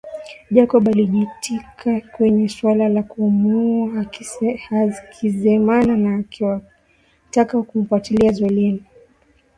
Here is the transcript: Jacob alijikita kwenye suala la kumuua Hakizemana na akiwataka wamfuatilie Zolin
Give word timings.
Jacob 0.51 0.87
alijikita 0.89 2.01
kwenye 2.01 2.49
suala 2.49 2.89
la 2.89 3.03
kumuua 3.03 4.05
Hakizemana 4.83 5.97
na 5.97 6.15
akiwataka 6.15 7.57
wamfuatilie 7.57 8.31
Zolin 8.31 8.83